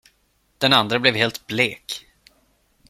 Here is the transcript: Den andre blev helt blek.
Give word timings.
Den 0.57 0.73
andre 0.73 0.99
blev 0.99 1.13
helt 1.15 1.47
blek. 1.47 2.05